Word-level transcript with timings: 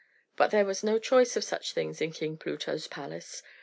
But 0.35 0.49
there 0.49 0.65
was 0.65 0.83
no 0.83 0.97
choice 0.97 1.37
of 1.37 1.43
such 1.43 1.73
things 1.73 2.01
in 2.01 2.11
King 2.11 2.35
Pluto's 2.35 2.87
palace. 2.87 3.43